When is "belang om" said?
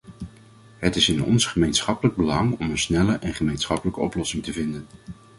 2.15-2.69